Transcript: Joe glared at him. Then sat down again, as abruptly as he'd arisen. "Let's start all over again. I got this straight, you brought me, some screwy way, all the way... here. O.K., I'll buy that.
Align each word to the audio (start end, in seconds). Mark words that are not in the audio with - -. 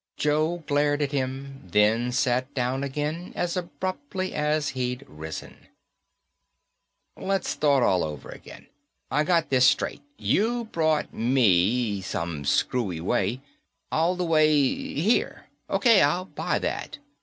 Joe 0.17 0.63
glared 0.65 1.03
at 1.03 1.11
him. 1.11 1.61
Then 1.69 2.11
sat 2.11 2.51
down 2.55 2.83
again, 2.83 3.33
as 3.35 3.55
abruptly 3.55 4.33
as 4.33 4.69
he'd 4.69 5.03
arisen. 5.07 5.67
"Let's 7.15 7.47
start 7.49 7.83
all 7.83 8.03
over 8.03 8.29
again. 8.29 8.65
I 9.11 9.23
got 9.23 9.51
this 9.51 9.67
straight, 9.67 10.01
you 10.17 10.65
brought 10.65 11.13
me, 11.13 12.01
some 12.01 12.45
screwy 12.45 12.99
way, 12.99 13.41
all 13.91 14.15
the 14.15 14.25
way... 14.25 14.73
here. 14.95 15.45
O.K., 15.69 16.01
I'll 16.01 16.25
buy 16.25 16.57
that. 16.57 16.97